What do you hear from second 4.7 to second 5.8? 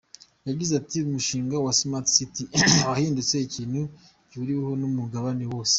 n’umugabane wose.